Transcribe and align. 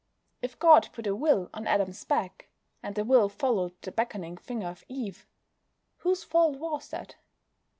If 0.41 0.57
God 0.57 0.89
put 0.93 1.05
a 1.05 1.15
"will" 1.15 1.51
on 1.53 1.67
Adam's 1.67 2.05
back, 2.05 2.47
and 2.81 2.95
the 2.95 3.03
will 3.05 3.29
followed 3.29 3.79
the 3.83 3.91
beckoning 3.91 4.35
finger 4.35 4.65
of 4.65 4.83
Eve, 4.89 5.27
whose 5.97 6.23
fault 6.23 6.57
was 6.57 6.87
that? 6.89 7.17